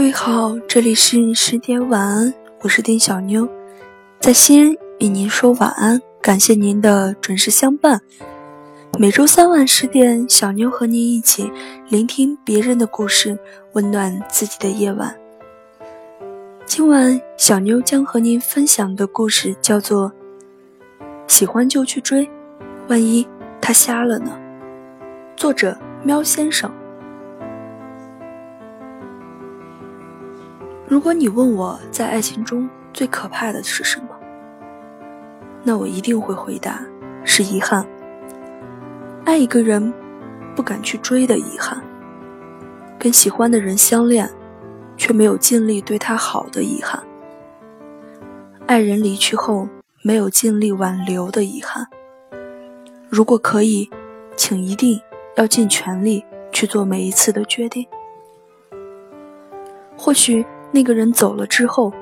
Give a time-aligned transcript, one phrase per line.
[0.00, 3.46] 各位好，这里是十点晚安，我是丁小妞，
[4.18, 8.00] 在西安与您说晚安，感谢您的准时相伴。
[8.98, 11.52] 每周三晚十点，小妞和您一起
[11.90, 13.38] 聆听别人的故事，
[13.74, 15.14] 温暖自己的夜晚。
[16.64, 20.10] 今晚小妞将和您分享的故事叫做
[21.26, 22.24] 《喜欢就去追》，
[22.88, 23.28] 万一
[23.60, 24.32] 他瞎了呢？
[25.36, 26.72] 作者喵先生。
[30.90, 34.08] 如果你问我在爱情中最可怕的是什么，
[35.62, 36.84] 那我一定会回答
[37.22, 37.86] 是遗憾。
[39.24, 39.94] 爱一个人，
[40.56, 41.80] 不敢去追的遗憾；
[42.98, 44.28] 跟喜欢的人相恋，
[44.96, 47.00] 却没有尽力对他好的遗憾；
[48.66, 49.68] 爱人离去后，
[50.02, 51.86] 没有尽力挽留的遗憾。
[53.08, 53.88] 如果可以，
[54.34, 55.00] 请一定
[55.36, 57.86] 要尽全力去做每一次的决定。
[59.96, 60.44] 或许。
[60.72, 61.92] 那个人走了之后，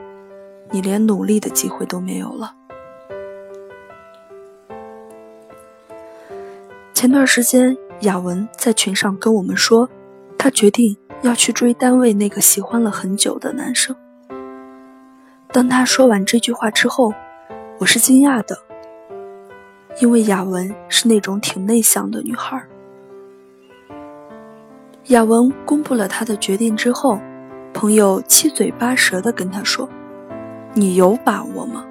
[0.70, 2.54] 你连努力的机会都没有了。
[6.92, 9.88] 前段时间，雅文在群上跟我们说，
[10.36, 13.96] 她决定要去追单位那个喜欢了很久的男生。
[15.50, 17.14] 当他说完这句话之后，
[17.78, 18.58] 我是惊讶的，
[20.00, 22.62] 因为雅文是那种挺内向的女孩。
[25.06, 27.18] 雅文公布了她的决定之后。
[27.72, 29.88] 朋友七嘴八舌地跟他说
[30.74, 31.84] ：“你有把握吗？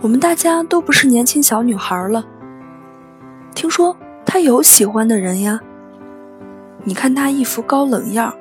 [0.00, 2.24] 我们大家都不是年轻小女孩了。
[3.54, 5.60] 听说他有喜欢的人呀。
[6.84, 8.34] 你看他一副高冷样儿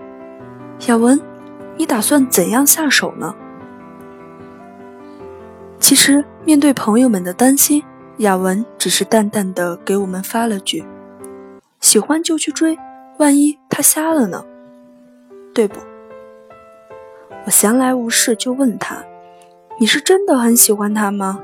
[0.88, 1.20] 雅文，
[1.78, 3.34] 你打算怎样下手呢？”
[5.80, 7.84] 其实面对朋友们的担心，
[8.18, 10.84] 雅文只是淡淡的给我们发了句
[11.80, 12.78] ：“喜欢就去追，
[13.20, 14.44] 万一他瞎了呢？
[15.54, 15.80] 对不？”
[17.48, 19.02] 我闲来无事就问他
[19.80, 21.42] ：“你是真的很喜欢他吗？”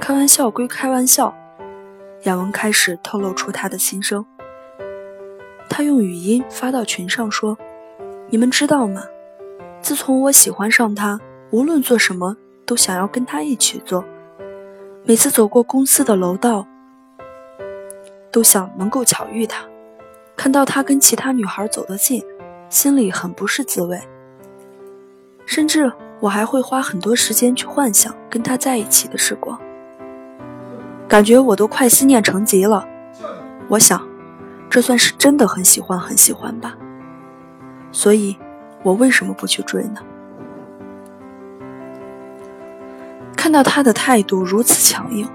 [0.00, 1.34] 开玩笑归开玩笑，
[2.22, 4.24] 雅文开始透露出他的心声。
[5.68, 7.58] 他用语音发到群上说
[8.32, 9.02] ：“你们知道吗？
[9.82, 11.20] 自从我喜欢上他，
[11.50, 14.02] 无论做什么都想要跟他一起做。
[15.04, 16.66] 每次走过公司的楼道，
[18.32, 19.66] 都想能够巧遇他。
[20.34, 22.24] 看到他跟其他女孩走得近，
[22.70, 24.00] 心里很不是滋味。”
[25.46, 25.90] 甚至
[26.20, 29.58] 我还会花很多时间去幻想跟他在一起的时光，
[31.08, 32.86] 感觉我都快思念成疾了。
[33.68, 34.06] 我想，
[34.68, 36.76] 这算是真的很喜欢很喜欢吧。
[37.92, 38.36] 所以，
[38.82, 40.00] 我为什么不去追呢？
[43.36, 45.28] 看到他的态度如此强硬，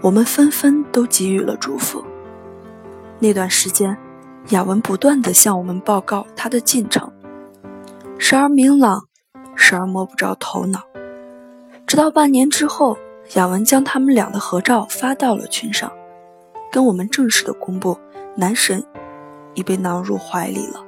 [0.00, 2.04] 我们纷纷都给予了祝福。
[3.18, 3.96] 那段时间，
[4.50, 7.12] 雅文不断的向我们报告他的进程，
[8.16, 9.09] 时而明朗。
[9.60, 10.80] 时而摸不着头脑，
[11.86, 12.96] 直到半年之后，
[13.34, 15.92] 雅文将他们俩的合照发到了群上，
[16.72, 17.96] 跟我们正式的公布，
[18.34, 18.82] 男神
[19.54, 20.82] 已被囊入怀里了。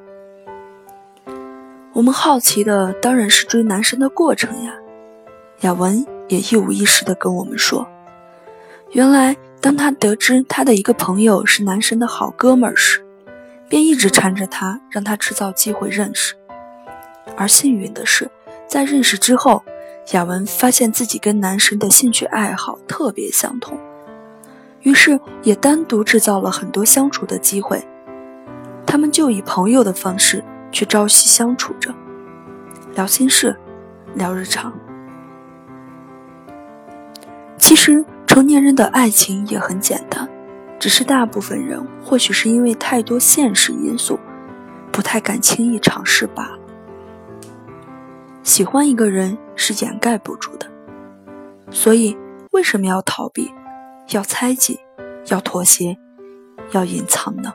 [1.93, 4.75] 我们好奇的当然是追男神的过程呀。
[5.61, 7.87] 雅文也一五一十的跟我们说，
[8.93, 13.05] 原来当他得知他的一个朋友是男神的好哥们儿时，
[13.69, 16.35] 便一直缠着他，让他制造机会认识，
[17.37, 18.29] 而幸运的是。
[18.73, 19.63] 在认识之后，
[20.13, 23.79] 雅文发现自己跟男神的兴趣爱好特别相同，
[24.81, 27.87] 于是也单独制造了很多相处的机会。
[28.87, 31.95] 他们就以朋友的方式去朝夕相处着，
[32.95, 33.55] 聊心事，
[34.15, 34.73] 聊日常。
[37.59, 40.27] 其实成年人的爱情也很简单，
[40.81, 44.19] 只是大部分人或许是因为太多现实因素，
[44.91, 46.62] 不太敢轻易尝试罢了。
[48.43, 50.67] 喜欢一个人是掩盖不住的，
[51.71, 52.17] 所以
[52.51, 53.53] 为什么要逃避、
[54.11, 54.81] 要猜忌、
[55.29, 55.97] 要妥协、
[56.73, 57.53] 要隐藏呢？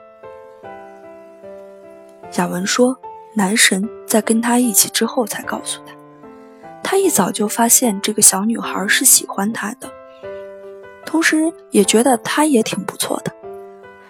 [2.37, 2.97] 雅文说，
[3.35, 5.93] 男神在跟他一起之后才告诉他，
[6.81, 9.89] 他一早就发现这个小女孩是喜欢他的，
[11.05, 13.31] 同时也觉得他也挺不错的，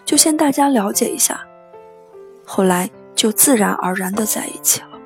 [0.05, 1.41] 就先大家了解一下，
[2.45, 4.96] 后来就自然而然的在一起了。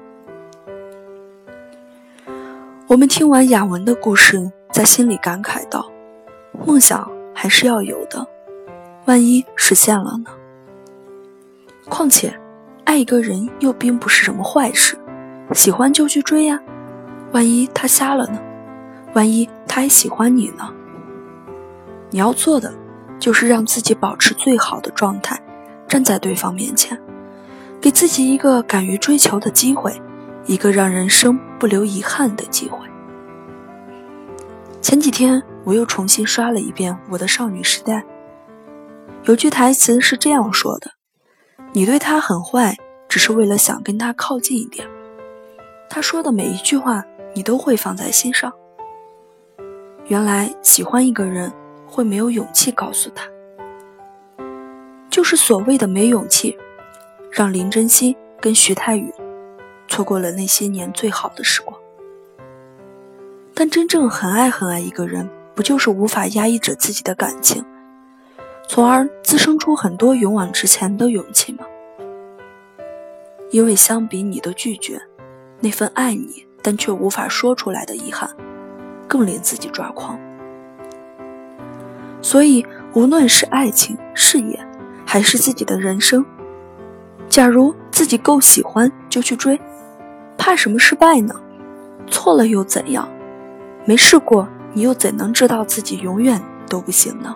[2.92, 5.90] 我们听完雅文的故事，在心里感慨道
[6.68, 8.28] ：“梦想还是要有的，
[9.06, 10.32] 万一实现了呢？
[11.88, 12.38] 况且，
[12.84, 14.98] 爱一个人又并不是什么坏事，
[15.54, 16.62] 喜欢就去追呀。
[17.32, 18.38] 万一他瞎了呢？
[19.14, 20.70] 万一他还喜欢你呢？
[22.10, 22.74] 你要做的，
[23.18, 25.42] 就是让自己保持最好的状态，
[25.88, 27.00] 站在对方面前，
[27.80, 29.94] 给自己一个敢于追求的机会。”
[30.52, 32.78] 一个让人生不留遗憾的机会。
[34.82, 38.00] 前几天我又重新刷了一遍《我的少女时代》，
[39.24, 40.92] 有句台词是这样说的
[41.72, 42.76] ：“你对他很坏，
[43.08, 44.86] 只是为了想跟他靠近一点。
[45.90, 47.02] 他说的每一句话，
[47.34, 48.52] 你都会放在心上。”
[50.08, 51.50] 原来喜欢一个人
[51.88, 53.26] 会没有勇气告诉他，
[55.10, 56.58] 就是所谓的没勇气，
[57.32, 59.14] 让林真心跟徐太宇
[59.92, 61.78] 错过了那些年最好的时光。
[63.54, 67.62] 但真正很爱很爱一个人，不就是无法压抑着自己的感情，
[68.70, 71.66] 从而滋生出很多勇往直前的勇气吗？
[73.52, 75.02] 因为相比你的拒绝，
[75.60, 78.34] 那份爱你但却无法说出来的遗憾。
[79.08, 80.18] 更令自己抓狂，
[82.22, 84.58] 所以无论是爱情、事业，
[85.06, 86.26] 还是自己的人生，
[87.28, 89.60] 假如自己够喜欢，就去追，
[90.44, 91.36] 怕什么失败呢？
[92.08, 93.08] 错了又怎样？
[93.86, 97.36] 没试过，你又怎能知道自己永远都不行呢？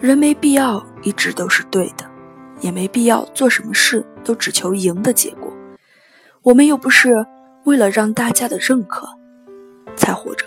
[0.00, 2.04] 人没必要一直都是对的，
[2.60, 5.52] 也没必要做什么事都只求赢的结果。
[6.42, 7.08] 我们又不是
[7.62, 9.08] 为了让大家的认可。
[9.94, 10.44] 才活着。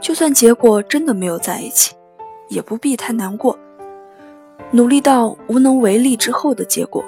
[0.00, 1.94] 就算结果真的没有在一起，
[2.48, 3.56] 也不必太难过。
[4.72, 7.04] 努力到无能为力之后的结果，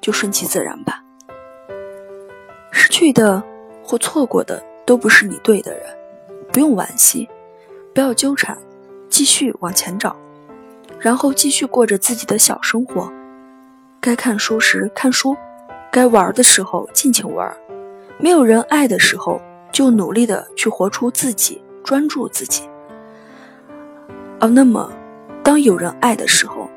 [0.00, 1.04] 就顺其自然吧。
[2.90, 3.42] 去的
[3.82, 5.82] 或错过的都不是你对的人，
[6.52, 7.26] 不用惋惜，
[7.94, 8.54] 不要纠缠，
[9.08, 10.14] 继续往前找，
[10.98, 13.10] 然后继续过着自己的小生活。
[13.98, 15.34] 该看书时看书，
[15.90, 17.50] 该玩的时候尽情玩。
[18.18, 19.40] 没有人爱的时候。
[19.72, 22.68] 就努力的去活出自己，专注自己。
[24.40, 24.92] 而那么，
[25.44, 26.68] 当有人爱的时候，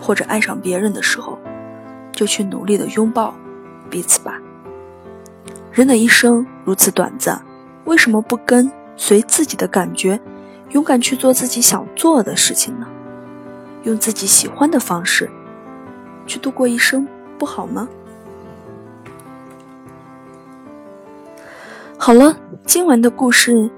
[0.00, 1.38] 或者爱上别人的时候，
[2.10, 3.32] 就去努力的拥抱
[3.88, 4.42] 彼此吧。
[5.76, 7.38] 人的一生如此短暂，
[7.84, 10.18] 为什么不跟随自己的感觉，
[10.70, 12.86] 勇敢去做自己想做的事情呢？
[13.82, 15.30] 用自己喜欢的方式
[16.26, 17.06] 去度过一生，
[17.36, 17.86] 不好吗？
[21.98, 22.34] 好了，
[22.64, 23.70] 今晚的故事，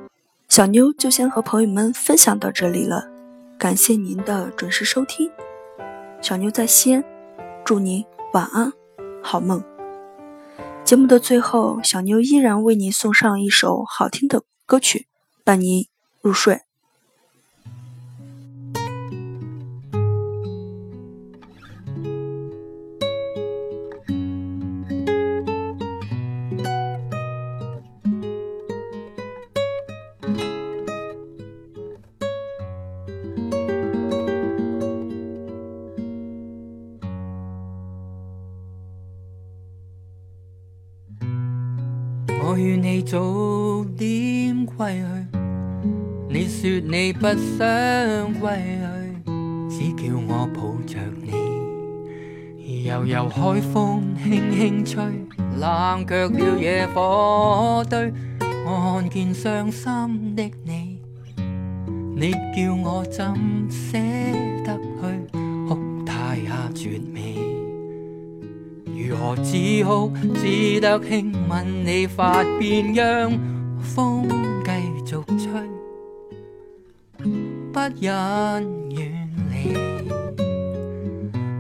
[0.49, 3.09] 小妞就先和朋友们分享到这里了。
[3.59, 5.29] 感谢您的准时收听，
[6.21, 7.03] 小妞在西安，
[7.65, 8.05] 祝您
[8.35, 8.73] 晚安，
[9.21, 9.61] 好梦。
[10.88, 15.06] 节目的最后，小妞依然为您送上一首好听的歌曲，
[15.44, 15.87] 伴您
[16.23, 16.62] 入睡。
[43.11, 45.39] 早点归去，
[46.29, 48.51] 你说你不想归
[49.25, 49.31] 去，
[49.71, 52.85] 只叫我抱着你。
[52.85, 55.03] 悠悠海风轻轻吹，
[55.59, 58.12] 冷却了野火堆。
[58.67, 61.00] 我看见伤心的你，
[62.15, 63.35] 你叫我怎
[63.71, 63.97] 舍
[64.67, 65.38] 得去？
[65.67, 67.48] 哭太下绝美。
[69.07, 73.31] 如何止哭只得轻吻你发边，让
[73.81, 74.28] 风
[74.64, 74.71] 继
[75.07, 75.47] 续吹，
[77.73, 78.11] 不忍
[78.90, 79.75] 远离。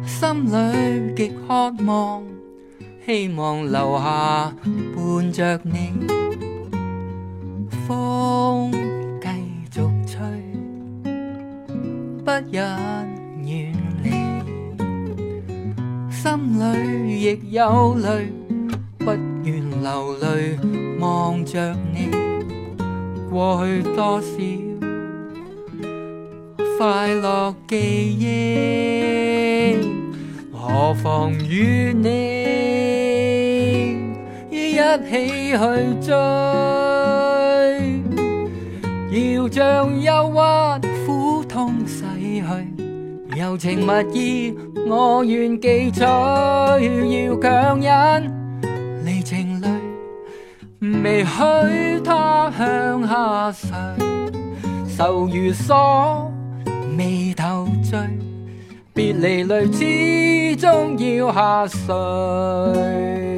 [0.04, 2.22] 心里极渴望，
[3.06, 4.52] 希望留下
[4.94, 5.92] 伴着你。
[7.86, 8.72] 风
[9.20, 9.28] 继
[9.70, 10.16] 续吹，
[12.24, 12.97] 不忍。
[16.20, 18.32] 心里亦有泪，
[18.98, 19.12] 不
[19.44, 20.58] 愿流泪
[20.98, 22.10] 望着你。
[23.30, 24.26] 过去多少
[26.76, 27.76] 快乐记
[28.18, 29.76] 忆，
[30.52, 32.08] 何妨与你
[34.50, 34.76] 一
[35.08, 35.56] 起去
[36.04, 36.12] 追？
[39.36, 40.36] 要将忧郁
[41.06, 42.02] 苦痛洗
[42.40, 42.46] 去，
[43.38, 44.54] 柔情蜜意。
[44.88, 48.32] 我愿记取，要强忍
[49.04, 49.68] 离情泪，
[51.04, 53.68] 未许他向下垂，
[54.96, 56.32] 愁如锁，
[56.96, 57.96] 眉头聚，
[58.92, 63.37] 别离泪始终要下垂。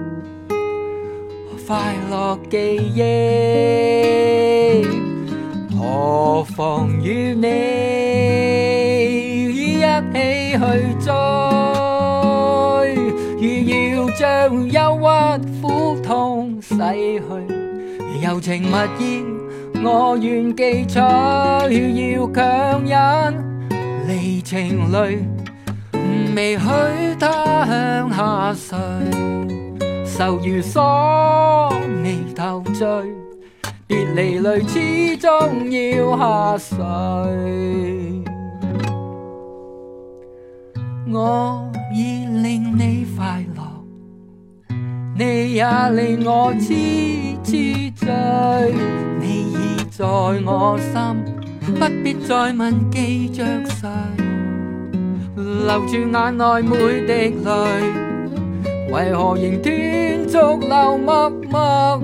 [1.67, 2.57] 快乐记
[2.95, 3.01] 忆，
[5.73, 7.47] 何妨与你
[9.49, 10.17] 一起
[10.51, 10.59] 去
[10.99, 11.09] 追？
[13.39, 13.73] 如要
[14.17, 14.21] 将
[14.69, 15.05] 忧郁
[15.61, 15.65] 苦
[16.01, 17.23] 痛洗去，
[18.21, 19.23] 柔情蜜意
[19.83, 22.93] 我愿记取，要强忍
[24.07, 25.19] 离情泪。
[26.35, 26.65] 未许
[27.19, 28.77] 他向下垂，
[30.21, 31.73] 愁如锁
[32.03, 32.85] 眉头聚，
[33.87, 35.31] 别离泪始终
[35.71, 36.77] 要下垂。
[41.11, 43.63] 我已令你快乐，
[45.17, 46.67] 你也令我痴
[47.43, 48.13] 痴醉，
[49.19, 51.25] 你已在我心，
[51.79, 53.89] 不必再问记着谁。
[55.35, 57.51] 留住眼内每滴泪，
[58.91, 62.01] 为何仍断续流默默